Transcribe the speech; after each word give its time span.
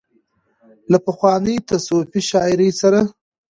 له 0.91 0.97
پخوانۍ 1.05 1.57
تصوفي 1.69 2.21
شاعرۍ 2.29 2.69
سره 2.81 2.99